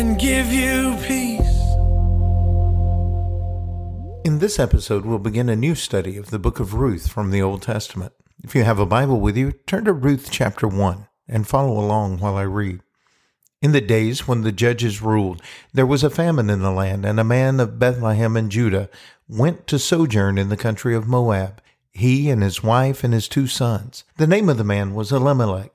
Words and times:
and 0.00 0.18
give 0.18 0.50
you 0.50 0.96
peace. 1.06 1.40
In 4.24 4.38
this 4.38 4.58
episode, 4.58 5.04
we'll 5.04 5.18
begin 5.18 5.50
a 5.50 5.56
new 5.56 5.74
study 5.74 6.16
of 6.16 6.30
the 6.30 6.38
book 6.38 6.58
of 6.58 6.72
Ruth 6.72 7.10
from 7.10 7.30
the 7.30 7.42
Old 7.42 7.60
Testament. 7.60 8.14
If 8.42 8.54
you 8.54 8.64
have 8.64 8.78
a 8.78 8.86
Bible 8.86 9.20
with 9.20 9.36
you, 9.36 9.52
turn 9.52 9.84
to 9.84 9.92
Ruth 9.92 10.28
chapter 10.30 10.66
1 10.66 11.06
and 11.28 11.46
follow 11.46 11.78
along 11.78 12.18
while 12.18 12.36
I 12.36 12.44
read. 12.44 12.80
In 13.60 13.72
the 13.72 13.82
days 13.82 14.26
when 14.26 14.40
the 14.40 14.52
judges 14.52 15.02
ruled, 15.02 15.42
there 15.74 15.84
was 15.84 16.02
a 16.02 16.08
famine 16.08 16.48
in 16.48 16.62
the 16.62 16.70
land, 16.70 17.04
and 17.04 17.20
a 17.20 17.24
man 17.24 17.60
of 17.60 17.78
Bethlehem 17.78 18.38
in 18.38 18.48
Judah 18.48 18.88
went 19.28 19.66
to 19.66 19.78
sojourn 19.78 20.38
in 20.38 20.48
the 20.48 20.56
country 20.56 20.94
of 20.94 21.06
Moab, 21.06 21.60
he 21.90 22.30
and 22.30 22.42
his 22.42 22.62
wife 22.62 23.04
and 23.04 23.12
his 23.12 23.28
two 23.28 23.46
sons. 23.46 24.04
The 24.16 24.26
name 24.26 24.48
of 24.48 24.56
the 24.56 24.64
man 24.64 24.94
was 24.94 25.12
Elimelech, 25.12 25.74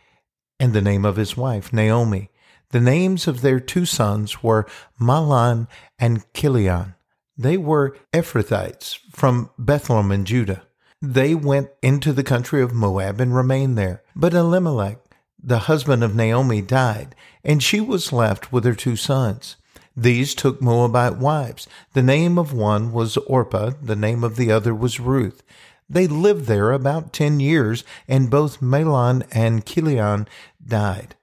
and 0.60 0.74
the 0.74 0.82
name 0.82 1.06
of 1.06 1.16
his 1.16 1.38
wife 1.38 1.72
Naomi. 1.72 2.32
The 2.70 2.82
names 2.82 3.28
of 3.28 3.42
their 3.42 3.60
two 3.60 3.86
sons 3.86 4.44
were 4.44 4.68
Mahlon 5.00 5.68
and 6.00 6.26
Chilion. 6.34 6.96
They 7.38 7.58
were 7.58 7.98
Ephrathites 8.14 9.00
from 9.12 9.50
Bethlehem 9.58 10.12
in 10.12 10.26
Judah. 10.26 10.64
They 11.02 11.36
went 11.36 11.70
into 11.82 12.14
the 12.14 12.24
country 12.24 12.62
of 12.62 12.74
Moab 12.74 13.20
and 13.20 13.36
remained 13.36 13.78
there. 13.78 14.04
But 14.16 14.34
Elimelech, 14.34 14.98
the 15.42 15.60
husband 15.60 16.04
of 16.04 16.16
Naomi, 16.16 16.62
died, 16.62 17.14
and 17.44 17.62
she 17.62 17.80
was 17.80 18.14
left 18.14 18.52
with 18.52 18.64
her 18.64 18.74
two 18.74 18.96
sons. 18.96 19.58
These 19.96 20.34
took 20.34 20.62
Moabite 20.62 21.18
wives. 21.18 21.68
The 21.94 22.02
name 22.04 22.38
of 22.38 22.54
one 22.54 22.92
was 22.92 23.18
Orpah, 23.18 23.72
the 23.82 23.96
name 23.96 24.24
of 24.24 24.36
the 24.36 24.52
other 24.52 24.74
was 24.74 25.00
Ruth. 25.00 25.44
They 25.88 26.08
lived 26.08 26.46
there 26.46 26.72
about 26.72 27.14
ten 27.14 27.40
years, 27.40 27.84
and 28.08 28.32
both 28.32 28.60
Mahlon 28.62 29.24
and 29.32 29.66
Chilion 29.66 30.28
died. 30.66 31.16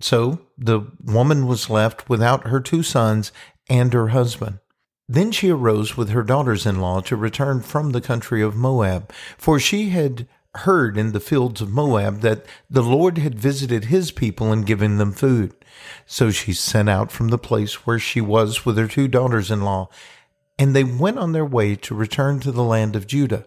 So 0.00 0.40
the 0.56 0.80
woman 1.04 1.46
was 1.46 1.70
left 1.70 2.08
without 2.08 2.48
her 2.48 2.60
two 2.60 2.82
sons 2.82 3.32
and 3.68 3.92
her 3.92 4.08
husband. 4.08 4.58
Then 5.08 5.32
she 5.32 5.50
arose 5.50 5.96
with 5.96 6.10
her 6.10 6.22
daughters 6.22 6.66
in 6.66 6.80
law 6.80 7.00
to 7.02 7.16
return 7.16 7.60
from 7.62 7.90
the 7.90 8.00
country 8.00 8.42
of 8.42 8.54
Moab, 8.54 9.12
for 9.36 9.58
she 9.58 9.88
had 9.88 10.28
heard 10.54 10.96
in 10.96 11.12
the 11.12 11.20
fields 11.20 11.60
of 11.60 11.70
Moab 11.70 12.20
that 12.20 12.44
the 12.68 12.82
Lord 12.82 13.18
had 13.18 13.38
visited 13.38 13.84
his 13.86 14.10
people 14.10 14.52
and 14.52 14.66
given 14.66 14.98
them 14.98 15.12
food. 15.12 15.52
So 16.06 16.30
she 16.30 16.52
sent 16.52 16.88
out 16.88 17.12
from 17.12 17.28
the 17.28 17.38
place 17.38 17.86
where 17.86 17.98
she 17.98 18.20
was 18.20 18.64
with 18.64 18.76
her 18.76 18.88
two 18.88 19.08
daughters 19.08 19.50
in 19.50 19.62
law, 19.62 19.88
and 20.58 20.74
they 20.74 20.84
went 20.84 21.18
on 21.18 21.32
their 21.32 21.44
way 21.44 21.76
to 21.76 21.94
return 21.94 22.40
to 22.40 22.52
the 22.52 22.64
land 22.64 22.96
of 22.96 23.06
Judah. 23.06 23.46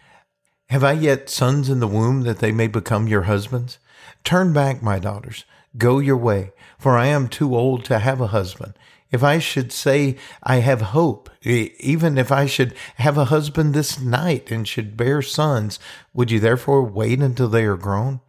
Have 0.71 0.85
I 0.85 0.93
yet 0.93 1.29
sons 1.29 1.67
in 1.67 1.81
the 1.81 1.85
womb 1.87 2.21
that 2.21 2.39
they 2.39 2.53
may 2.53 2.67
become 2.67 3.05
your 3.05 3.23
husbands? 3.23 3.77
Turn 4.23 4.53
back, 4.53 4.81
my 4.81 4.99
daughters. 4.99 5.43
Go 5.77 5.99
your 5.99 6.15
way, 6.15 6.53
for 6.79 6.97
I 6.97 7.07
am 7.07 7.27
too 7.27 7.53
old 7.57 7.83
to 7.85 7.99
have 7.99 8.21
a 8.21 8.27
husband. 8.27 8.75
If 9.11 9.21
I 9.21 9.37
should 9.37 9.73
say 9.73 10.15
I 10.41 10.61
have 10.61 10.79
hope, 10.79 11.29
even 11.43 12.17
if 12.17 12.31
I 12.31 12.45
should 12.45 12.73
have 12.95 13.17
a 13.17 13.25
husband 13.25 13.73
this 13.73 13.99
night 13.99 14.49
and 14.49 14.65
should 14.65 14.95
bear 14.95 15.21
sons, 15.21 15.77
would 16.13 16.31
you 16.31 16.39
therefore 16.39 16.83
wait 16.83 17.19
until 17.19 17.49
they 17.49 17.65
are 17.65 17.75
grown? 17.75 18.21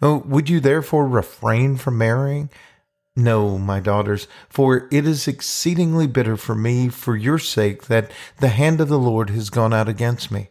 Oh, 0.00 0.18
would 0.18 0.48
you 0.48 0.60
therefore 0.60 1.08
refrain 1.08 1.78
from 1.78 1.98
marrying? 1.98 2.48
No, 3.16 3.58
my 3.58 3.80
daughters, 3.80 4.28
for 4.48 4.86
it 4.92 5.04
is 5.04 5.26
exceedingly 5.26 6.06
bitter 6.06 6.36
for 6.36 6.54
me 6.54 6.90
for 6.90 7.16
your 7.16 7.40
sake 7.40 7.86
that 7.86 8.12
the 8.38 8.50
hand 8.50 8.80
of 8.80 8.86
the 8.86 9.00
Lord 9.00 9.30
has 9.30 9.50
gone 9.50 9.74
out 9.74 9.88
against 9.88 10.30
me. 10.30 10.50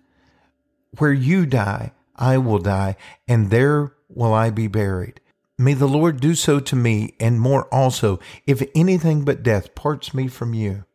Where 0.97 1.13
you 1.13 1.45
die, 1.45 1.93
I 2.15 2.37
will 2.37 2.59
die, 2.59 2.95
and 3.27 3.49
there 3.49 3.93
will 4.09 4.33
I 4.33 4.49
be 4.49 4.67
buried. 4.67 5.21
May 5.57 5.73
the 5.73 5.87
Lord 5.87 6.19
do 6.19 6.35
so 6.35 6.59
to 6.59 6.75
me, 6.75 7.13
and 7.19 7.39
more 7.39 7.65
also, 7.73 8.19
if 8.47 8.63
anything 8.75 9.23
but 9.23 9.43
death 9.43 9.75
parts 9.75 10.13
me 10.13 10.27
from 10.27 10.53
you. 10.53 10.85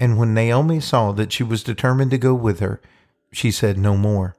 And 0.00 0.18
when 0.18 0.34
Naomi 0.34 0.80
saw 0.80 1.12
that 1.12 1.32
she 1.32 1.42
was 1.42 1.62
determined 1.62 2.10
to 2.12 2.18
go 2.18 2.34
with 2.34 2.60
her, 2.60 2.80
she 3.32 3.50
said 3.50 3.76
no 3.76 3.96
more. 3.96 4.36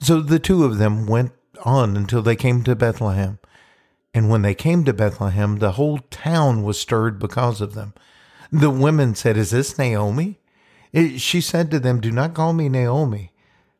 So 0.00 0.20
the 0.20 0.38
two 0.38 0.64
of 0.64 0.78
them 0.78 1.06
went 1.06 1.32
on 1.64 1.96
until 1.96 2.22
they 2.22 2.36
came 2.36 2.62
to 2.64 2.74
Bethlehem. 2.74 3.38
And 4.12 4.28
when 4.28 4.42
they 4.42 4.54
came 4.54 4.84
to 4.84 4.92
Bethlehem, 4.92 5.58
the 5.58 5.72
whole 5.72 5.98
town 6.10 6.62
was 6.62 6.78
stirred 6.78 7.18
because 7.18 7.60
of 7.60 7.74
them. 7.74 7.94
The 8.50 8.70
women 8.70 9.14
said, 9.14 9.36
Is 9.36 9.50
this 9.50 9.78
Naomi? 9.78 10.38
She 10.92 11.40
said 11.40 11.70
to 11.70 11.78
them, 11.78 12.00
Do 12.00 12.10
not 12.10 12.34
call 12.34 12.52
me 12.52 12.68
Naomi, 12.68 13.29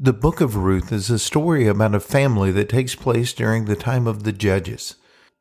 The 0.00 0.12
book 0.12 0.40
of 0.40 0.54
Ruth 0.54 0.92
is 0.92 1.10
a 1.10 1.18
story 1.18 1.66
about 1.66 1.92
a 1.92 1.98
family 1.98 2.52
that 2.52 2.68
takes 2.68 2.94
place 2.94 3.32
during 3.32 3.64
the 3.64 3.74
time 3.74 4.06
of 4.06 4.22
the 4.22 4.30
judges. 4.30 4.94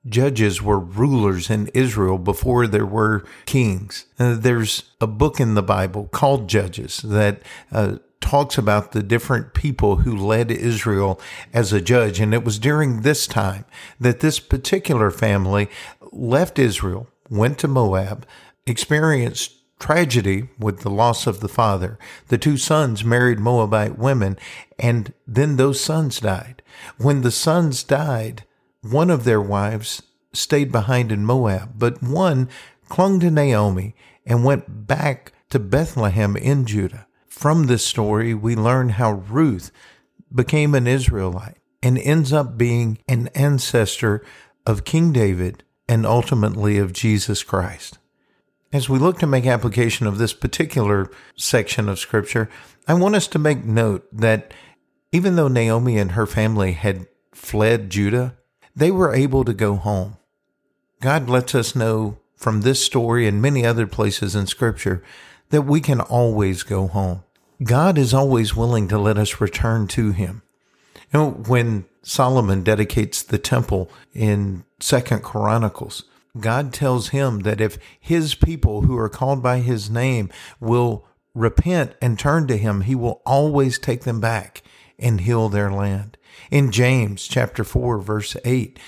Judges 0.08 0.64
were 0.64 0.80
rulers 0.80 1.52
in 1.52 1.68
Israel 1.76 2.18
before 2.18 2.66
there 2.66 2.86
were 2.86 3.24
kings. 3.46 4.08
Uh, 4.18 4.34
there's 4.34 4.92
a 5.00 5.06
book 5.06 5.40
in 5.40 5.54
the 5.54 5.62
Bible 5.62 6.08
called 6.08 6.50
Judges 6.50 7.04
that 7.04 7.44
uh, 7.72 7.98
talks 8.20 8.58
about 8.58 8.94
the 8.94 9.04
different 9.04 9.54
people 9.54 9.98
who 9.98 10.18
led 10.18 10.50
Israel 10.50 11.22
as 11.54 11.72
a 11.72 11.80
judge. 11.80 12.20
And 12.20 12.34
it 12.34 12.44
was 12.44 12.58
during 12.58 13.02
this 13.02 13.28
time 13.28 13.66
that 14.00 14.22
this 14.22 14.40
particular 14.40 15.12
family 15.12 15.70
left 16.12 16.58
Israel, 16.58 17.08
went 17.30 17.60
to 17.60 17.68
Moab, 17.68 18.26
experienced 18.66 19.57
tragedy 19.80 20.50
with 20.58 20.82
the 20.82 20.90
loss 20.90 21.28
of 21.28 21.40
the 21.40 21.48
father. 21.48 21.98
The 22.28 22.38
two 22.38 22.58
sons 22.58 23.04
married 23.04 23.40
Moabite 23.40 23.98
women, 23.98 24.38
and 24.80 25.14
then 25.28 25.58
those 25.58 25.80
sons 25.80 26.20
died. 26.20 26.62
When 26.98 27.22
the 27.22 27.32
sons 27.32 27.84
died, 27.84 28.44
one 28.82 29.10
of 29.10 29.24
their 29.24 29.42
wives 29.42 30.04
stayed 30.34 30.72
behind 30.72 31.12
in 31.12 31.26
Moab, 31.26 31.74
but 31.78 32.02
one 32.02 32.50
clung 32.90 33.20
to 33.20 33.32
Naomi 33.32 33.96
and 34.26 34.44
went 34.44 34.88
back 34.88 35.34
to 35.50 35.60
Bethlehem 35.60 36.36
in 36.36 36.66
Judah. 36.66 37.08
From 37.28 37.68
this 37.68 37.86
story, 37.86 38.34
we 38.34 38.56
learn 38.56 38.90
how 38.90 39.12
Ruth 39.12 39.72
became 40.34 40.76
an 40.76 40.88
Israelite 40.88 41.58
and 41.82 41.98
ends 41.98 42.34
up 42.34 42.58
being 42.58 42.98
an 43.08 43.28
ancestor 43.30 44.24
of 44.66 44.84
King 44.84 45.14
David 45.14 45.64
and 45.88 46.06
ultimately 46.06 46.78
of 46.78 46.94
Jesus 46.94 47.44
Christ. 47.44 47.98
As 48.74 48.90
we 48.90 49.00
look 49.00 49.20
to 49.20 49.28
make 49.28 49.46
application 49.46 50.08
of 50.08 50.18
this 50.18 50.34
particular 50.34 51.10
section 51.36 51.88
of 51.88 52.00
Scripture, 52.00 52.50
I 52.88 52.94
want 52.96 53.16
us 53.16 53.28
to 53.28 53.40
make 53.40 53.64
note 53.64 54.06
that 54.12 54.54
even 55.12 55.36
though 55.36 55.48
Naomi 55.48 55.98
and 55.98 56.12
her 56.12 56.26
family 56.26 56.74
had 56.74 57.08
fled 57.34 57.90
Judah, 57.90 58.36
they 58.76 58.92
were 58.92 59.16
able 59.16 59.46
to 59.46 59.54
go 59.54 59.76
home. 59.76 60.18
God 61.02 61.30
lets 61.30 61.56
us 61.56 61.76
know 61.76 62.20
from 62.36 62.62
this 62.62 62.84
story 62.84 63.26
and 63.26 63.42
many 63.42 63.66
other 63.66 63.88
places 63.88 64.36
in 64.36 64.48
Scripture 64.48 65.02
that 65.50 65.62
we 65.62 65.80
can 65.80 66.02
always 66.02 66.64
go 66.64 66.88
home. 66.88 67.24
God 67.64 67.98
is 67.98 68.14
always 68.14 68.56
willing 68.56 68.88
to 68.90 69.00
let 69.00 69.18
us 69.18 69.42
return 69.42 69.88
to 69.90 70.12
Him. 70.12 70.42
You 71.14 71.20
know, 71.20 71.30
when 71.32 71.86
Solomon 72.04 72.64
dedicates 72.64 73.24
the 73.24 73.38
temple 73.38 73.90
in 74.14 74.66
Second 74.80 75.24
Chronicles, 75.24 76.04
God 76.42 76.74
tells 76.74 77.10
him 77.10 77.40
that 77.40 77.62
if 77.62 77.78
his 78.00 78.36
people 78.36 78.82
who 78.84 78.98
are 78.98 79.10
called 79.10 79.42
by 79.44 79.60
his 79.60 79.90
name 79.90 80.30
will 80.60 81.06
repent 81.34 81.94
and 82.02 82.18
turn 82.18 82.48
to 82.48 82.58
him, 82.58 82.82
he 82.82 82.96
will 82.96 83.22
always 83.26 83.78
take 83.78 84.04
them 84.04 84.20
back 84.20 84.64
and 85.00 85.22
heal 85.22 85.50
their 85.50 85.72
land. 85.72 86.18
In 86.50 86.72
James 86.72 87.28
chapter 87.28 87.64
4 87.64 88.00
verse 88.00 88.38
8, 88.46 88.80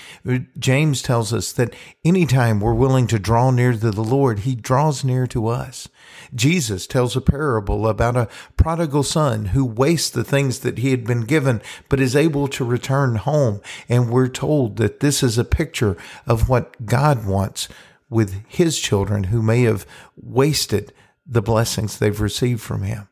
James 0.58 1.02
tells 1.02 1.32
us 1.32 1.52
that 1.52 1.74
anytime 2.04 2.60
we're 2.60 2.74
willing 2.74 3.06
to 3.08 3.18
draw 3.18 3.50
near 3.50 3.72
to 3.72 3.90
the 3.90 4.02
Lord, 4.02 4.40
he 4.40 4.54
draws 4.54 5.04
near 5.04 5.26
to 5.28 5.48
us. 5.48 5.88
Jesus 6.34 6.86
tells 6.86 7.16
a 7.16 7.20
parable 7.20 7.86
about 7.86 8.16
a 8.16 8.28
prodigal 8.56 9.02
son 9.02 9.46
who 9.46 9.64
wastes 9.64 10.10
the 10.10 10.24
things 10.24 10.60
that 10.60 10.78
he 10.78 10.90
had 10.90 11.04
been 11.04 11.22
given, 11.22 11.60
but 11.88 12.00
is 12.00 12.16
able 12.16 12.48
to 12.48 12.64
return 12.64 13.16
home. 13.16 13.60
And 13.88 14.10
we're 14.10 14.28
told 14.28 14.76
that 14.76 15.00
this 15.00 15.22
is 15.22 15.38
a 15.38 15.44
picture 15.44 15.96
of 16.26 16.48
what 16.48 16.86
God 16.86 17.26
wants 17.26 17.68
with 18.08 18.44
his 18.48 18.78
children 18.78 19.24
who 19.24 19.42
may 19.42 19.62
have 19.62 19.86
wasted 20.16 20.92
the 21.26 21.42
blessings 21.42 21.98
they've 21.98 22.20
received 22.20 22.60
from 22.60 22.82
him. 22.82 23.08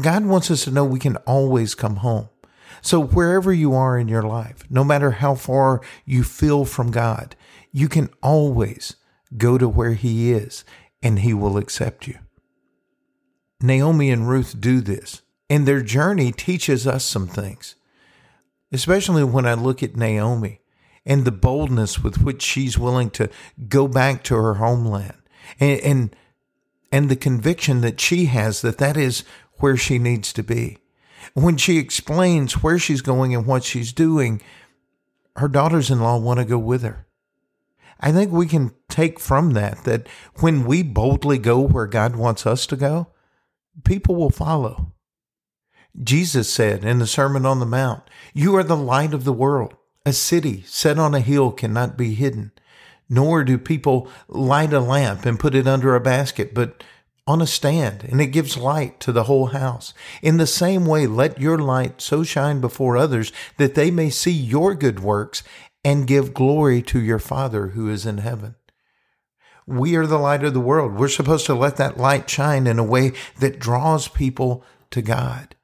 God 0.00 0.24
wants 0.24 0.50
us 0.50 0.64
to 0.64 0.70
know 0.70 0.84
we 0.84 0.98
can 0.98 1.16
always 1.18 1.74
come 1.74 1.96
home. 1.96 2.28
So 2.82 3.00
wherever 3.00 3.52
you 3.52 3.74
are 3.74 3.96
in 3.96 4.08
your 4.08 4.24
life, 4.24 4.64
no 4.68 4.82
matter 4.82 5.12
how 5.12 5.36
far 5.36 5.80
you 6.04 6.24
feel 6.24 6.64
from 6.64 6.90
God, 6.90 7.36
you 7.70 7.88
can 7.88 8.10
always 8.22 8.96
go 9.36 9.56
to 9.56 9.68
where 9.68 9.94
he 9.94 10.32
is 10.32 10.64
and 11.00 11.20
he 11.20 11.32
will 11.32 11.56
accept 11.56 12.06
you. 12.06 12.18
Naomi 13.62 14.10
and 14.10 14.28
Ruth 14.28 14.60
do 14.60 14.80
this, 14.80 15.22
and 15.48 15.66
their 15.66 15.82
journey 15.82 16.32
teaches 16.32 16.84
us 16.84 17.04
some 17.04 17.28
things, 17.28 17.76
especially 18.72 19.22
when 19.22 19.46
I 19.46 19.54
look 19.54 19.82
at 19.82 19.96
Naomi 19.96 20.60
and 21.06 21.24
the 21.24 21.32
boldness 21.32 22.02
with 22.02 22.22
which 22.22 22.42
she's 22.42 22.76
willing 22.76 23.10
to 23.10 23.30
go 23.68 23.86
back 23.86 24.24
to 24.24 24.34
her 24.34 24.54
homeland 24.54 25.14
and, 25.60 25.80
and, 25.80 26.16
and 26.90 27.08
the 27.08 27.16
conviction 27.16 27.80
that 27.82 28.00
she 28.00 28.26
has 28.26 28.62
that 28.62 28.78
that 28.78 28.96
is 28.96 29.22
where 29.58 29.76
she 29.76 29.98
needs 29.98 30.32
to 30.32 30.42
be. 30.42 30.78
When 31.34 31.56
she 31.56 31.78
explains 31.78 32.62
where 32.62 32.78
she's 32.78 33.02
going 33.02 33.34
and 33.34 33.46
what 33.46 33.64
she's 33.64 33.92
doing, 33.92 34.42
her 35.36 35.48
daughters 35.48 35.90
in 35.90 36.00
law 36.00 36.18
want 36.18 36.38
to 36.40 36.44
go 36.44 36.58
with 36.58 36.82
her. 36.82 37.06
I 38.00 38.10
think 38.10 38.32
we 38.32 38.46
can 38.46 38.72
take 38.88 39.20
from 39.20 39.52
that 39.52 39.84
that 39.84 40.08
when 40.40 40.64
we 40.64 40.82
boldly 40.82 41.38
go 41.38 41.60
where 41.60 41.86
God 41.86 42.16
wants 42.16 42.46
us 42.46 42.66
to 42.66 42.76
go, 42.76 43.08
people 43.84 44.16
will 44.16 44.30
follow. 44.30 44.92
Jesus 46.02 46.52
said 46.52 46.84
in 46.84 46.98
the 46.98 47.06
Sermon 47.06 47.46
on 47.46 47.60
the 47.60 47.66
Mount, 47.66 48.02
You 48.34 48.56
are 48.56 48.64
the 48.64 48.76
light 48.76 49.14
of 49.14 49.24
the 49.24 49.32
world. 49.32 49.74
A 50.04 50.12
city 50.12 50.64
set 50.66 50.98
on 50.98 51.14
a 51.14 51.20
hill 51.20 51.52
cannot 51.52 51.96
be 51.96 52.14
hidden, 52.14 52.50
nor 53.08 53.44
do 53.44 53.56
people 53.56 54.08
light 54.26 54.72
a 54.72 54.80
lamp 54.80 55.24
and 55.24 55.38
put 55.38 55.54
it 55.54 55.68
under 55.68 55.94
a 55.94 56.00
basket, 56.00 56.54
but 56.54 56.82
on 57.26 57.40
a 57.40 57.46
stand, 57.46 58.04
and 58.04 58.20
it 58.20 58.26
gives 58.26 58.56
light 58.56 58.98
to 59.00 59.12
the 59.12 59.24
whole 59.24 59.46
house. 59.46 59.94
In 60.22 60.38
the 60.38 60.46
same 60.46 60.86
way, 60.86 61.06
let 61.06 61.40
your 61.40 61.58
light 61.58 62.00
so 62.00 62.24
shine 62.24 62.60
before 62.60 62.96
others 62.96 63.32
that 63.58 63.74
they 63.74 63.90
may 63.90 64.10
see 64.10 64.32
your 64.32 64.74
good 64.74 65.00
works 65.00 65.42
and 65.84 66.06
give 66.06 66.34
glory 66.34 66.82
to 66.82 67.00
your 67.00 67.18
Father 67.18 67.68
who 67.68 67.88
is 67.88 68.06
in 68.06 68.18
heaven. 68.18 68.56
We 69.66 69.94
are 69.94 70.06
the 70.06 70.18
light 70.18 70.42
of 70.42 70.54
the 70.54 70.60
world. 70.60 70.94
We're 70.94 71.08
supposed 71.08 71.46
to 71.46 71.54
let 71.54 71.76
that 71.76 71.96
light 71.96 72.28
shine 72.28 72.66
in 72.66 72.78
a 72.78 72.84
way 72.84 73.12
that 73.38 73.60
draws 73.60 74.08
people 74.08 74.64
to 74.90 75.02
God. 75.02 75.54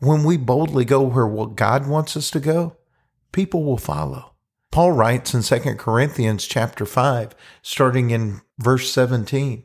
When 0.00 0.24
we 0.24 0.36
boldly 0.36 0.84
go 0.84 1.02
where 1.02 1.46
God 1.46 1.86
wants 1.86 2.16
us 2.16 2.30
to 2.32 2.40
go, 2.40 2.76
people 3.30 3.64
will 3.64 3.78
follow. 3.78 4.32
Paul 4.72 4.90
writes 4.90 5.32
in 5.32 5.42
2 5.42 5.76
Corinthians 5.76 6.46
chapter 6.46 6.84
5, 6.84 7.34
starting 7.62 8.10
in 8.10 8.40
verse 8.58 8.90
17. 8.90 9.64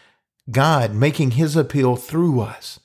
God 0.51 0.93
making 0.93 1.31
his 1.31 1.55
appeal 1.55 1.95
through 1.95 2.41
us. 2.41 2.79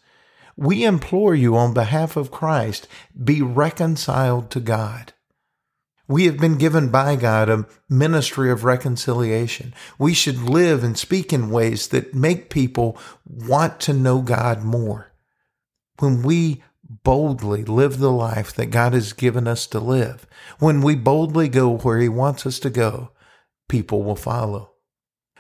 We 0.56 0.84
implore 0.84 1.34
you 1.34 1.56
on 1.56 1.74
behalf 1.74 2.16
of 2.16 2.30
Christ, 2.30 2.88
be 3.22 3.42
reconciled 3.42 4.50
to 4.52 4.60
God. 4.60 5.12
We 6.08 6.26
have 6.26 6.38
been 6.38 6.56
given 6.56 6.88
by 6.88 7.16
God 7.16 7.48
a 7.48 7.66
ministry 7.90 8.50
of 8.50 8.64
reconciliation. 8.64 9.74
We 9.98 10.14
should 10.14 10.38
live 10.38 10.84
and 10.84 10.96
speak 10.96 11.32
in 11.32 11.50
ways 11.50 11.88
that 11.88 12.14
make 12.14 12.48
people 12.48 12.96
want 13.24 13.81
to 13.81 13.93
know 13.93 14.22
God 14.22 14.62
more. 14.62 15.12
When 15.98 16.22
we 16.22 16.62
boldly 16.88 17.64
live 17.64 17.98
the 17.98 18.12
life 18.12 18.55
that 18.55 18.67
God 18.67 18.93
has 18.93 19.12
given 19.12 19.48
us 19.48 19.67
to 19.69 19.81
live, 19.81 20.26
when 20.60 20.81
we 20.81 20.94
boldly 20.94 21.48
go 21.48 21.79
where 21.79 21.98
He 21.98 22.08
wants 22.08 22.46
us 22.46 22.60
to 22.60 22.70
go, 22.70 23.10
people 23.69 24.05
will 24.05 24.17
follow. 24.17 24.75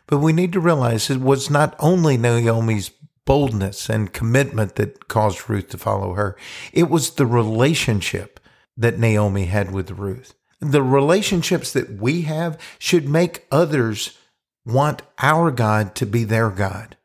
But 0.06 0.18
we 0.18 0.32
need 0.32 0.52
to 0.52 0.60
realize 0.60 1.10
it 1.10 1.20
was 1.20 1.50
not 1.50 1.74
only 1.78 2.16
Naomi's 2.16 2.90
boldness 3.24 3.90
and 3.90 4.12
commitment 4.12 4.76
that 4.76 5.08
caused 5.08 5.50
Ruth 5.50 5.68
to 5.70 5.78
follow 5.78 6.14
her, 6.14 6.36
it 6.72 6.88
was 6.88 7.10
the 7.10 7.26
relationship 7.26 8.40
that 8.76 8.98
Naomi 8.98 9.46
had 9.46 9.72
with 9.72 9.90
Ruth. 9.90 10.34
The 10.60 10.82
relationships 10.82 11.72
that 11.72 12.00
we 12.00 12.22
have 12.22 12.58
should 12.78 13.08
make 13.08 13.46
others 13.50 14.16
want 14.64 15.02
our 15.18 15.50
God 15.50 15.94
to 15.96 16.06
be 16.06 16.24
their 16.24 16.50
God. 16.50 16.96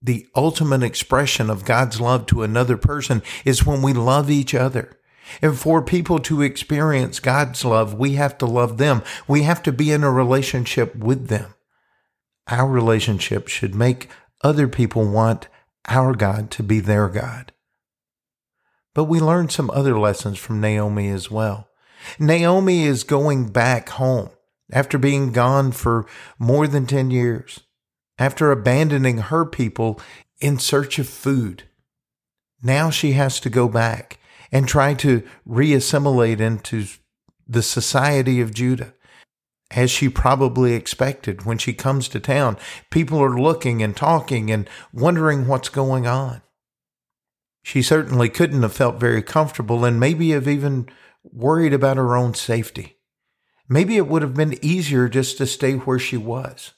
The 0.00 0.26
ultimate 0.34 0.82
expression 0.82 1.48
of 1.48 1.64
God's 1.64 2.00
love 2.00 2.26
to 2.26 2.42
another 2.42 2.76
person 2.76 3.22
is 3.44 3.64
when 3.64 3.82
we 3.82 3.92
love 3.92 4.30
each 4.30 4.54
other. 4.54 4.98
And 5.40 5.56
for 5.56 5.80
people 5.80 6.18
to 6.20 6.42
experience 6.42 7.20
God's 7.20 7.64
love, 7.64 7.94
we 7.94 8.14
have 8.14 8.36
to 8.38 8.46
love 8.46 8.78
them. 8.78 9.02
We 9.28 9.42
have 9.42 9.62
to 9.62 9.72
be 9.72 9.92
in 9.92 10.02
a 10.02 10.10
relationship 10.10 10.96
with 10.96 11.28
them. 11.28 11.54
Our 12.48 12.68
relationship 12.68 13.48
should 13.48 13.74
make 13.74 14.08
other 14.42 14.68
people 14.68 15.10
want 15.10 15.48
our 15.86 16.14
God 16.14 16.50
to 16.52 16.62
be 16.62 16.80
their 16.80 17.08
God. 17.08 17.52
But 18.94 19.04
we 19.04 19.20
learn 19.20 19.48
some 19.48 19.70
other 19.70 19.98
lessons 19.98 20.38
from 20.38 20.60
Naomi 20.60 21.08
as 21.08 21.30
well. 21.30 21.68
Naomi 22.18 22.84
is 22.84 23.04
going 23.04 23.48
back 23.48 23.90
home 23.90 24.30
after 24.72 24.98
being 24.98 25.32
gone 25.32 25.72
for 25.72 26.06
more 26.38 26.66
than 26.66 26.86
10 26.86 27.10
years, 27.10 27.60
after 28.18 28.50
abandoning 28.50 29.18
her 29.18 29.44
people 29.44 30.00
in 30.40 30.58
search 30.58 30.98
of 30.98 31.08
food. 31.08 31.64
Now 32.62 32.90
she 32.90 33.12
has 33.12 33.40
to 33.40 33.50
go 33.50 33.68
back 33.68 34.18
and 34.50 34.68
try 34.68 34.94
to 34.94 35.22
reassimilate 35.48 36.40
into 36.40 36.86
the 37.46 37.62
society 37.62 38.40
of 38.40 38.54
Judah. 38.54 38.94
As 39.74 39.90
she 39.90 40.08
probably 40.08 40.74
expected 40.74 41.44
when 41.44 41.58
she 41.58 41.72
comes 41.72 42.08
to 42.08 42.20
town, 42.20 42.58
people 42.90 43.22
are 43.22 43.38
looking 43.38 43.82
and 43.82 43.96
talking 43.96 44.50
and 44.50 44.68
wondering 44.92 45.46
what's 45.46 45.70
going 45.70 46.06
on. 46.06 46.42
She 47.62 47.80
certainly 47.80 48.28
couldn't 48.28 48.62
have 48.62 48.74
felt 48.74 49.00
very 49.00 49.22
comfortable 49.22 49.84
and 49.84 49.98
maybe 49.98 50.30
have 50.30 50.48
even 50.48 50.88
worried 51.22 51.72
about 51.72 51.96
her 51.96 52.16
own 52.16 52.34
safety. 52.34 52.98
Maybe 53.68 53.96
it 53.96 54.08
would 54.08 54.22
have 54.22 54.34
been 54.34 54.62
easier 54.62 55.08
just 55.08 55.38
to 55.38 55.46
stay 55.46 55.74
where 55.74 55.98
she 55.98 56.16
was. 56.16 56.72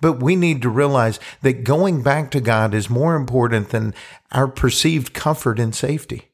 But 0.00 0.22
we 0.22 0.36
need 0.36 0.60
to 0.62 0.68
realize 0.68 1.20
that 1.42 1.64
going 1.64 2.02
back 2.02 2.30
to 2.32 2.40
God 2.40 2.74
is 2.74 2.90
more 2.90 3.14
important 3.14 3.70
than 3.70 3.94
our 4.32 4.48
perceived 4.48 5.14
comfort 5.14 5.58
and 5.60 5.74
safety. 5.74 6.32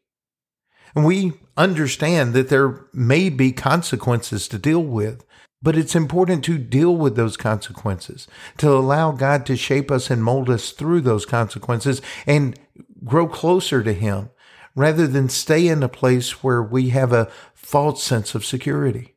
And 0.96 1.04
we 1.04 1.34
understand 1.56 2.32
that 2.32 2.48
there 2.48 2.86
may 2.92 3.28
be 3.28 3.52
consequences 3.52 4.48
to 4.48 4.58
deal 4.58 4.82
with, 4.82 5.24
but 5.60 5.76
it's 5.76 5.94
important 5.94 6.44
to 6.44 6.58
deal 6.58 6.94
with 6.96 7.16
those 7.16 7.36
consequences, 7.36 8.28
to 8.58 8.70
allow 8.70 9.12
God 9.12 9.44
to 9.46 9.56
shape 9.56 9.90
us 9.90 10.10
and 10.10 10.22
mold 10.22 10.48
us 10.48 10.70
through 10.70 11.00
those 11.00 11.26
consequences 11.26 12.00
and 12.26 12.58
grow 13.04 13.26
closer 13.26 13.82
to 13.82 13.92
Him 13.92 14.30
rather 14.74 15.06
than 15.08 15.28
stay 15.28 15.66
in 15.66 15.82
a 15.82 15.88
place 15.88 16.42
where 16.42 16.62
we 16.62 16.90
have 16.90 17.12
a 17.12 17.30
false 17.54 18.02
sense 18.02 18.34
of 18.34 18.44
security. 18.44 19.16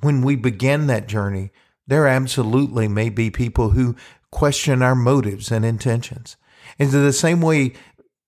When 0.00 0.20
we 0.20 0.36
begin 0.36 0.86
that 0.88 1.08
journey, 1.08 1.50
there 1.86 2.06
absolutely 2.06 2.88
may 2.88 3.08
be 3.08 3.30
people 3.30 3.70
who 3.70 3.96
question 4.30 4.82
our 4.82 4.94
motives 4.94 5.50
and 5.50 5.64
intentions. 5.64 6.36
And 6.78 6.92
in 6.92 7.02
the 7.02 7.12
same 7.12 7.40
way 7.40 7.72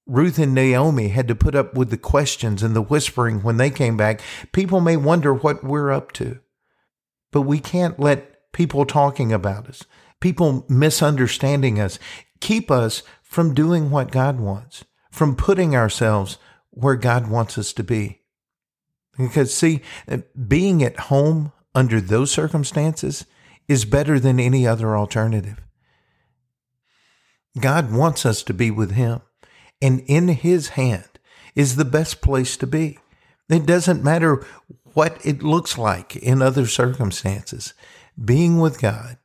Ruth 0.07 0.39
and 0.39 0.55
Naomi 0.55 1.09
had 1.09 1.27
to 1.29 1.35
put 1.35 1.55
up 1.55 1.75
with 1.75 1.91
the 1.91 1.99
questions 1.99 2.63
and 2.63 2.77
the 2.77 2.83
whispering 2.83 3.43
when 3.43 3.57
they 3.57 3.71
came 3.71 3.97
back, 3.97 4.21
people 4.53 4.81
may 4.81 4.97
wonder 4.97 5.35
what 5.35 5.65
we're 5.65 5.91
up 5.91 6.13
to. 6.13 6.39
But 7.37 7.43
we 7.43 7.59
can't 7.59 8.01
let 8.01 8.51
people 8.53 8.87
talking 8.87 9.31
about 9.31 9.69
us, 9.69 9.85
people 10.21 10.65
misunderstanding 10.71 11.79
us, 11.79 11.99
keep 12.41 12.71
us 12.71 13.03
from 13.23 13.53
doing 13.53 13.91
what 13.91 14.11
God 14.11 14.41
wants, 14.41 14.87
from 15.11 15.37
putting 15.37 15.77
ourselves 15.77 16.39
where 16.71 16.97
God 16.97 17.29
wants 17.29 17.59
us 17.59 17.75
to 17.75 17.85
be. 17.85 18.23
Because, 19.19 19.53
see, 19.53 19.83
being 20.49 20.83
at 20.83 20.99
home 20.99 21.53
under 21.75 22.01
those 22.01 22.31
circumstances 22.31 23.27
is 23.69 23.85
better 23.85 24.19
than 24.19 24.41
any 24.41 24.67
other 24.67 24.97
alternative. 24.97 25.61
God 27.61 27.93
wants 27.93 28.25
us 28.25 28.43
to 28.45 28.55
be 28.55 28.71
with 28.71 28.93
Him, 28.93 29.21
and 29.83 30.01
in 30.07 30.29
His 30.29 30.69
hand 30.69 31.19
is 31.55 31.77
the 31.77 31.85
best 31.85 32.23
place 32.23 32.57
to 32.57 32.67
be. 32.67 32.99
It 33.51 33.67
doesn't 33.67 34.03
matter 34.03 34.43
what 34.97 35.21
it 35.27 35.43
looks 35.43 35.77
like 35.77 36.17
in 36.17 36.41
other 36.41 36.67
circumstances. 36.67 37.75
Being 38.23 38.59
with 38.59 38.81
God, 38.81 39.19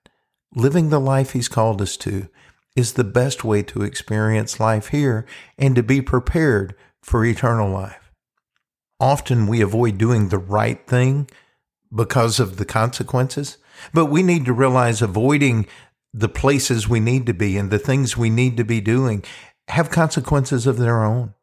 living 0.54 0.90
the 0.90 1.00
life 1.00 1.32
He's 1.32 1.48
called 1.48 1.82
us 1.82 1.96
to, 1.98 2.28
is 2.76 2.94
the 2.94 3.06
best 3.06 3.46
way 3.46 3.64
to 3.64 3.82
experience 3.82 4.60
life 4.60 4.90
here 4.90 5.26
and 5.58 5.74
to 5.78 5.82
be 5.82 6.02
prepared 6.02 6.76
for 7.02 7.24
eternal 7.24 7.70
life. 7.70 8.12
Often 9.00 9.48
we 9.48 9.62
avoid 9.62 9.98
doing 9.98 10.28
the 10.28 10.38
right 10.38 10.86
thing 10.86 11.30
because 11.96 12.38
of 12.38 12.58
the 12.58 12.66
consequences. 12.66 13.58
But 13.94 14.08
we 14.08 14.24
need 14.24 14.44
to 14.46 14.54
realize 14.54 15.02
avoiding 15.02 15.68
the 16.14 16.30
places 16.30 16.90
we 16.90 17.00
need 17.00 17.26
to 17.28 17.34
be 17.34 17.58
and 17.58 17.72
the 17.72 17.80
things 17.80 18.18
we 18.18 18.30
need 18.30 18.58
to 18.58 18.66
be 18.66 18.82
doing 18.82 19.24
have 19.70 19.90
consequences 19.90 20.68
of 20.68 20.78
their 20.78 21.02
own. 21.02 21.34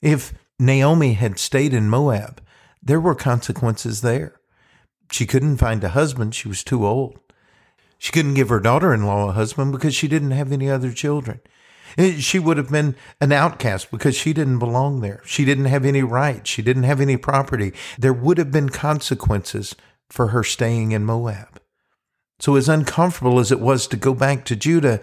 If 0.00 0.32
Naomi 0.58 1.12
had 1.12 1.38
stayed 1.38 1.74
in 1.74 1.90
Moab, 1.90 2.40
there 2.82 3.00
were 3.00 3.14
consequences 3.14 4.00
there. 4.00 4.40
She 5.10 5.26
couldn't 5.26 5.56
find 5.56 5.82
a 5.82 5.90
husband, 5.90 6.34
she 6.34 6.48
was 6.48 6.62
too 6.62 6.86
old. 6.86 7.18
She 7.98 8.12
couldn't 8.12 8.34
give 8.34 8.48
her 8.48 8.60
daughter 8.60 8.94
in 8.94 9.06
law 9.06 9.28
a 9.28 9.32
husband 9.32 9.72
because 9.72 9.94
she 9.94 10.08
didn't 10.08 10.30
have 10.30 10.52
any 10.52 10.70
other 10.70 10.92
children. 10.92 11.40
Eh, 11.96 12.18
she 12.18 12.38
would 12.38 12.56
have 12.56 12.70
been 12.70 12.94
an 13.20 13.32
outcast 13.32 13.90
because 13.90 14.16
she 14.16 14.32
didn't 14.32 14.58
belong 14.58 15.00
there. 15.00 15.22
She 15.24 15.44
didn't 15.44 15.64
have 15.64 15.84
any 15.84 16.02
rights. 16.02 16.50
She 16.50 16.62
didn't 16.62 16.84
have 16.84 17.00
any 17.00 17.16
property. 17.16 17.72
There 17.98 18.12
would 18.12 18.38
have 18.38 18.52
been 18.52 18.68
consequences 18.68 19.74
for 20.08 20.28
her 20.28 20.44
staying 20.44 20.92
in 20.92 21.04
Moab. 21.04 21.60
So, 22.40 22.54
as 22.54 22.68
uncomfortable 22.68 23.40
as 23.40 23.50
it 23.50 23.60
was 23.60 23.88
to 23.88 23.96
go 23.96 24.14
back 24.14 24.44
to 24.44 24.56
Judah, 24.56 25.00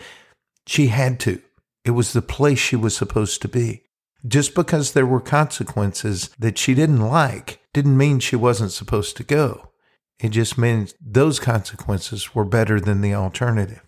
she 0.65 0.87
had 0.87 1.19
to. 1.21 1.41
It 1.83 1.91
was 1.91 2.13
the 2.13 2.21
place 2.21 2.59
she 2.59 2.77
was 2.77 2.95
supposed 2.95 3.41
to 3.41 3.47
be. 3.47 3.83
Just 4.25 4.55
because 4.55 4.93
there 4.93 5.05
were 5.05 5.21
consequences 5.21 6.29
that 6.39 6.57
she 6.57 6.73
didn't 6.73 7.01
like 7.01 7.59
didn't 7.73 7.97
mean 7.97 8.19
she 8.19 8.35
wasn't 8.35 8.71
supposed 8.71 9.17
to 9.17 9.23
go. 9.23 9.71
It 10.19 10.29
just 10.29 10.57
means 10.57 10.95
those 10.99 11.39
consequences 11.39 12.33
were 12.33 12.45
better 12.45 12.79
than 12.79 13.01
the 13.01 13.13
alternative. 13.13 13.81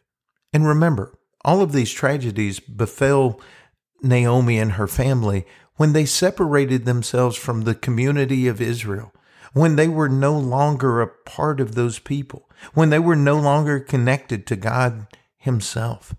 And 0.54 0.68
remember, 0.68 1.18
all 1.46 1.62
of 1.62 1.72
these 1.72 1.92
tragedies 1.92 2.60
befell 2.60 3.40
Naomi 4.04 4.60
and 4.60 4.74
her 4.74 4.88
family 4.88 5.46
when 5.76 5.94
they 5.94 6.06
separated 6.06 6.86
themselves 6.86 7.38
from 7.38 7.62
the 7.62 7.76
community 7.76 8.48
of 8.48 8.60
Israel, 8.60 9.14
when 9.54 9.76
they 9.76 9.88
were 9.88 10.10
no 10.10 10.38
longer 10.38 11.02
a 11.02 11.08
part 11.08 11.60
of 11.60 11.76
those 11.76 12.00
people, 12.00 12.50
when 12.74 12.90
they 12.90 13.00
were 13.00 13.16
no 13.16 13.40
longer 13.40 13.80
connected 13.80 14.46
to 14.48 14.56
God 14.56 15.08
Himself. 15.38 16.16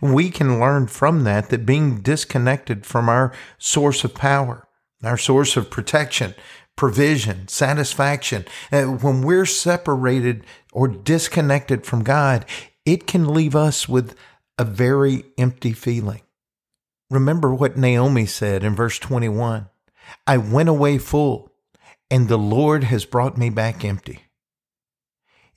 We 0.00 0.30
can 0.30 0.60
learn 0.60 0.86
from 0.86 1.24
that 1.24 1.50
that 1.50 1.66
being 1.66 2.00
disconnected 2.00 2.86
from 2.86 3.08
our 3.08 3.32
source 3.58 4.04
of 4.04 4.14
power, 4.14 4.66
our 5.02 5.18
source 5.18 5.56
of 5.56 5.70
protection, 5.70 6.34
provision, 6.76 7.48
satisfaction, 7.48 8.44
uh, 8.70 8.84
when 8.84 9.22
we're 9.22 9.46
separated 9.46 10.44
or 10.72 10.88
disconnected 10.88 11.86
from 11.86 12.02
God, 12.04 12.44
it 12.84 13.06
can 13.06 13.28
leave 13.28 13.56
us 13.56 13.88
with 13.88 14.14
a 14.58 14.64
very 14.64 15.24
empty 15.38 15.72
feeling. 15.72 16.22
Remember 17.10 17.54
what 17.54 17.76
Naomi 17.76 18.26
said 18.26 18.64
in 18.64 18.74
verse 18.74 18.98
21 18.98 19.68
I 20.26 20.36
went 20.36 20.68
away 20.68 20.98
full, 20.98 21.50
and 22.10 22.28
the 22.28 22.38
Lord 22.38 22.84
has 22.84 23.04
brought 23.04 23.36
me 23.36 23.50
back 23.50 23.84
empty. 23.84 24.25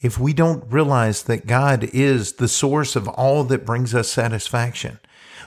If 0.02 0.18
we 0.18 0.34
don't 0.34 0.72
realize 0.72 1.24
that 1.24 1.46
God 1.48 1.84
is 1.92 2.34
the 2.34 2.48
source 2.48 2.96
of 2.96 3.08
all 3.10 3.44
that 3.46 3.66
brings 3.66 3.94
us 3.94 4.08
satisfaction, 4.08 5.00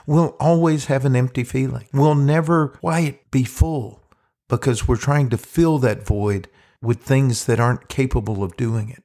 we'll 0.05 0.35
always 0.39 0.85
have 0.85 1.05
an 1.05 1.15
empty 1.15 1.43
feeling. 1.43 1.87
We'll 1.91 2.15
never 2.15 2.67
quite 2.67 3.31
be 3.31 3.43
full 3.43 4.03
because 4.47 4.87
we're 4.87 4.97
trying 4.97 5.29
to 5.29 5.37
fill 5.37 5.79
that 5.79 6.05
void 6.05 6.49
with 6.81 7.01
things 7.01 7.45
that 7.45 7.59
aren't 7.59 7.87
capable 7.87 8.43
of 8.43 8.57
doing 8.57 8.89
it. 8.89 9.03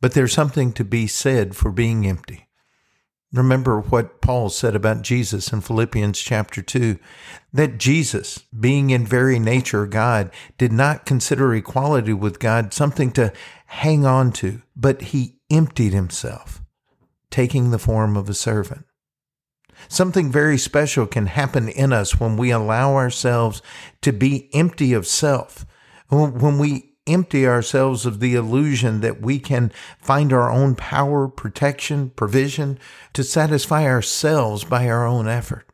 But 0.00 0.12
there's 0.12 0.32
something 0.32 0.72
to 0.74 0.84
be 0.84 1.08
said 1.08 1.56
for 1.56 1.72
being 1.72 2.06
empty. 2.06 2.48
Remember 3.32 3.80
what 3.80 4.22
Paul 4.22 4.48
said 4.48 4.74
about 4.74 5.02
Jesus 5.02 5.52
in 5.52 5.60
Philippians 5.60 6.18
chapter 6.18 6.62
2 6.62 6.98
that 7.52 7.76
Jesus, 7.76 8.38
being 8.58 8.88
in 8.88 9.04
very 9.04 9.38
nature 9.38 9.86
God, 9.86 10.30
did 10.56 10.72
not 10.72 11.04
consider 11.04 11.54
equality 11.54 12.14
with 12.14 12.38
God 12.38 12.72
something 12.72 13.10
to 13.12 13.32
hang 13.68 14.06
on 14.06 14.32
to, 14.32 14.62
but 14.74 15.00
he 15.02 15.36
emptied 15.50 15.92
himself, 15.92 16.62
taking 17.30 17.70
the 17.70 17.78
form 17.78 18.16
of 18.16 18.28
a 18.28 18.34
servant. 18.34 18.86
Something 19.88 20.32
very 20.32 20.58
special 20.58 21.06
can 21.06 21.26
happen 21.26 21.68
in 21.68 21.92
us 21.92 22.18
when 22.18 22.36
we 22.36 22.50
allow 22.50 22.94
ourselves 22.94 23.62
to 24.02 24.12
be 24.12 24.48
empty 24.54 24.92
of 24.92 25.06
self, 25.06 25.66
when 26.08 26.58
we 26.58 26.94
empty 27.06 27.46
ourselves 27.46 28.04
of 28.04 28.20
the 28.20 28.34
illusion 28.34 29.00
that 29.02 29.20
we 29.20 29.38
can 29.38 29.70
find 29.98 30.32
our 30.32 30.50
own 30.50 30.74
power, 30.74 31.28
protection, 31.28 32.10
provision 32.10 32.78
to 33.12 33.22
satisfy 33.22 33.84
ourselves 33.84 34.64
by 34.64 34.88
our 34.88 35.06
own 35.06 35.28
effort. 35.28 35.66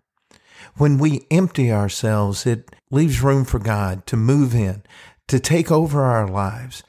When 0.77 0.99
we 0.99 1.27
empty 1.31 1.73
ourselves, 1.73 2.45
it 2.45 2.75
leaves 2.91 3.23
room 3.23 3.45
for 3.45 3.61
God 3.61 4.05
to 4.07 4.17
move 4.17 4.55
in, 4.55 4.83
to 5.29 5.39
take 5.39 5.71
over 5.71 6.03
our 6.03 6.29
lives, 6.29 6.83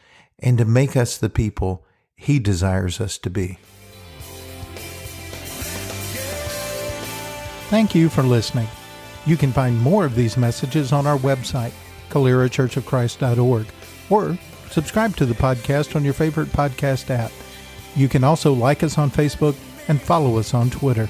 and 0.46 0.58
to 0.60 0.64
make 0.64 0.96
us 0.96 1.18
the 1.18 1.30
people 1.30 1.84
He 2.16 2.40
desires 2.40 3.02
us 3.02 3.18
to 3.18 3.30
be. 3.30 3.58
Thank 7.70 7.96
you 7.96 8.10
for 8.10 8.24
listening. 8.24 8.68
You 9.26 9.36
can 9.36 9.52
find 9.52 9.82
more 9.82 10.06
of 10.06 10.16
these 10.16 10.38
messages 10.38 10.94
on 10.94 11.08
our 11.08 11.18
website, 11.18 11.74
calerachurchofchrist.org 12.10 13.66
or 14.10 14.38
subscribe 14.70 15.16
to 15.18 15.26
the 15.26 15.34
podcast 15.34 15.96
on 15.96 16.06
your 16.06 16.14
favorite 16.14 16.50
podcast 16.50 17.10
app. 17.10 17.32
You 17.96 18.08
can 18.08 18.24
also 18.24 18.54
like 18.54 18.84
us 18.84 19.00
on 19.00 19.10
Facebook 19.10 19.56
and 19.88 20.00
follow 20.00 20.38
us 20.38 20.54
on 20.54 20.70
Twitter. 20.70 21.10